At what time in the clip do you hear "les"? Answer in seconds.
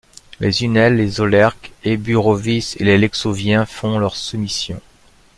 0.39-0.63, 0.95-1.21, 2.83-2.97